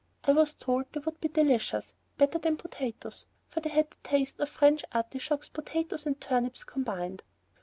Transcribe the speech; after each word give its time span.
I 0.23 0.31
was 0.31 0.55
told 0.55 0.85
they 0.93 0.99
would 0.99 1.21
be 1.21 1.27
delicious, 1.27 1.93
better 2.17 2.39
than 2.39 2.57
potatoes, 2.57 3.27
for 3.49 3.59
they 3.59 3.69
had 3.69 3.91
the 3.91 3.97
taste 4.01 4.39
of 4.39 4.49
French 4.49 4.83
artichokes, 4.93 5.47
potatoes, 5.49 6.07
and 6.07 6.19
turnips 6.19 6.63
combined. 6.63 7.21